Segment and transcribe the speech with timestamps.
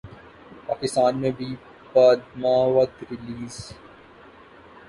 [0.67, 1.49] پاکستان میں بھی
[1.93, 3.55] پدماوت ریلیز